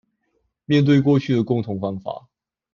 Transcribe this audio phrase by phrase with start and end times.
[0.65, 2.25] 面對過去的共同方法